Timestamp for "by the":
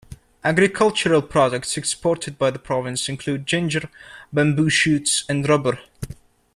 2.39-2.57